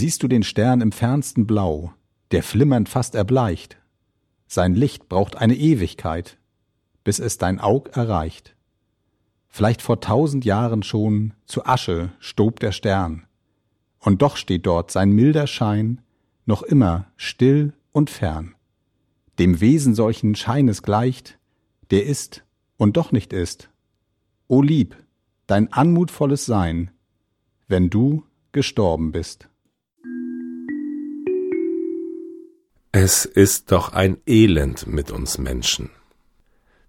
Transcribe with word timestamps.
Siehst 0.00 0.22
du 0.22 0.28
den 0.28 0.42
Stern 0.42 0.80
im 0.80 0.92
fernsten 0.92 1.46
Blau, 1.46 1.92
der 2.30 2.42
flimmernd 2.42 2.88
fast 2.88 3.14
erbleicht? 3.14 3.76
Sein 4.46 4.74
Licht 4.74 5.10
braucht 5.10 5.36
eine 5.36 5.54
Ewigkeit, 5.54 6.38
bis 7.04 7.18
es 7.18 7.36
dein 7.36 7.60
Aug 7.60 7.90
erreicht. 7.92 8.56
Vielleicht 9.48 9.82
vor 9.82 10.00
tausend 10.00 10.46
Jahren 10.46 10.82
schon 10.82 11.34
zu 11.44 11.66
Asche 11.66 12.12
stob 12.18 12.60
der 12.60 12.72
Stern, 12.72 13.26
und 13.98 14.22
doch 14.22 14.38
steht 14.38 14.64
dort 14.64 14.90
sein 14.90 15.10
milder 15.10 15.46
Schein 15.46 16.00
noch 16.46 16.62
immer 16.62 17.12
still 17.18 17.74
und 17.92 18.08
fern. 18.08 18.54
Dem 19.38 19.60
Wesen 19.60 19.94
solchen 19.94 20.34
Scheines 20.34 20.82
gleicht, 20.82 21.38
der 21.90 22.06
ist 22.06 22.42
und 22.78 22.96
doch 22.96 23.12
nicht 23.12 23.34
ist. 23.34 23.68
O 24.48 24.62
lieb, 24.62 24.96
dein 25.46 25.70
anmutvolles 25.70 26.46
Sein, 26.46 26.90
wenn 27.68 27.90
du 27.90 28.24
gestorben 28.52 29.12
bist. 29.12 29.49
Es 32.92 33.24
ist 33.24 33.70
doch 33.70 33.92
ein 33.92 34.16
Elend 34.26 34.88
mit 34.88 35.12
uns 35.12 35.38
Menschen. 35.38 35.90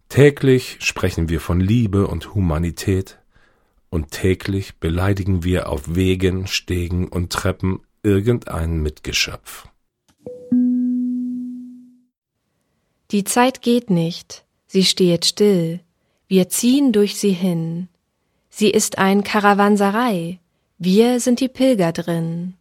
Täglich 0.09 0.77
sprechen 0.79 1.29
wir 1.29 1.39
von 1.39 1.59
Liebe 1.59 2.07
und 2.07 2.33
Humanität, 2.33 3.19
und 3.91 4.09
täglich 4.09 4.77
beleidigen 4.77 5.43
wir 5.43 5.69
auf 5.69 5.95
Wegen, 5.95 6.47
Stegen 6.47 7.07
und 7.07 7.31
Treppen 7.31 7.81
irgendein 8.01 8.81
Mitgeschöpf. 8.81 9.67
Die 13.11 13.23
Zeit 13.23 13.61
geht 13.61 13.89
nicht, 13.91 14.43
sie 14.65 14.85
stehet 14.85 15.25
still, 15.25 15.81
wir 16.27 16.49
ziehen 16.49 16.93
durch 16.93 17.19
sie 17.19 17.33
hin. 17.33 17.89
Sie 18.49 18.71
ist 18.71 18.97
ein 18.97 19.23
Karawanserei, 19.23 20.39
wir 20.79 21.19
sind 21.19 21.41
die 21.41 21.49
Pilger 21.49 21.91
drin. 21.91 22.55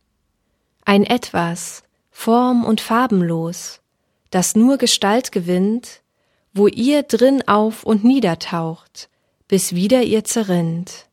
Ein 0.85 1.05
Etwas, 1.05 1.85
form- 2.21 2.67
und 2.67 2.83
farbenlos, 2.83 3.81
das 4.29 4.55
nur 4.55 4.77
Gestalt 4.77 5.33
gewinnt, 5.33 6.03
wo 6.53 6.67
ihr 6.67 7.03
drin 7.03 7.49
auf 7.49 7.83
und 7.83 8.05
niedertaucht, 8.05 9.09
bis 9.49 9.75
wieder 9.75 10.03
ihr 10.03 10.23
zerrinnt. 10.23 11.09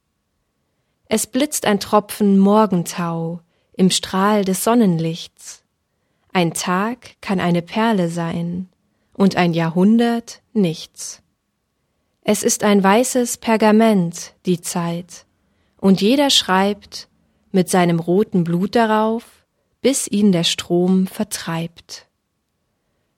Es 1.06 1.26
blitzt 1.26 1.66
ein 1.66 1.80
Tropfen 1.80 2.38
Morgentau 2.38 3.40
im 3.72 3.90
Strahl 3.90 4.44
des 4.44 4.66
Sonnenlichts. 4.66 5.64
Ein 6.34 6.54
Tag 6.54 7.16
kann 7.22 7.40
eine 7.40 7.62
Perle 7.62 8.10
sein 8.10 8.68
und 9.14 9.38
ein 9.38 9.54
Jahrhundert 9.54 10.42
nichts. 10.52 11.22
Es 12.22 12.44
ist 12.44 12.66
ein 12.66 12.84
weißes 12.84 13.38
Pergament, 13.38 14.34
die 14.46 14.60
Zeit, 14.60 15.26
und 15.78 16.02
jeder 16.02 16.30
schreibt 16.30 17.08
mit 17.54 17.70
seinem 17.70 18.02
roten 18.02 18.44
Blut 18.44 18.76
darauf, 18.76 19.38
bis 19.88 20.06
ihn 20.06 20.34
der 20.34 20.44
Strom 20.44 21.08
vertreibt. 21.08 22.08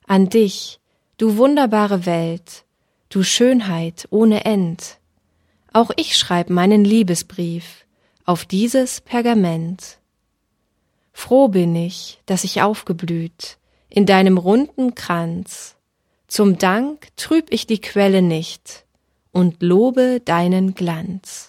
An 0.06 0.30
dich, 0.30 0.80
du 1.18 1.36
wunderbare 1.36 2.06
Welt, 2.06 2.64
du 3.10 3.24
Schönheit 3.24 4.08
ohne 4.12 4.46
End, 4.46 5.00
auch 5.74 5.90
ich 5.96 6.16
schreib 6.16 6.52
meinen 6.52 6.86
Liebesbrief 6.86 7.88
auf 8.24 8.46
dieses 8.46 9.02
Pergament. 9.02 9.98
Froh 11.12 11.48
bin 11.48 11.76
ich, 11.76 12.22
dass 12.28 12.44
ich 12.44 12.62
aufgeblüht 12.62 13.58
in 13.90 14.06
deinem 14.06 14.38
runden 14.38 14.94
Kranz. 14.94 15.76
Zum 16.28 16.60
Dank 16.60 17.08
trüb 17.16 17.48
ich 17.50 17.66
die 17.66 17.82
Quelle 17.82 18.22
nicht 18.22 18.86
und 19.32 19.64
lobe 19.64 20.22
deinen 20.24 20.76
Glanz. 20.76 21.49